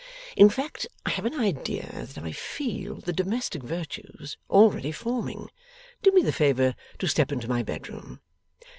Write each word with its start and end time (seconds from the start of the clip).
In 0.35 0.49
fact, 0.49 0.87
I 1.05 1.11
have 1.11 1.25
an 1.27 1.39
idea 1.39 2.07
that 2.07 2.17
I 2.17 2.31
feel 2.31 2.95
the 2.95 3.13
domestic 3.13 3.61
virtues 3.61 4.35
already 4.49 4.91
forming. 4.91 5.51
Do 6.01 6.09
me 6.11 6.23
the 6.23 6.33
favour 6.33 6.73
to 6.97 7.07
step 7.07 7.31
into 7.31 7.47
my 7.47 7.61
bedroom. 7.61 8.19